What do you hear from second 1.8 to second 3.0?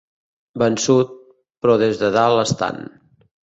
des de dalt estant.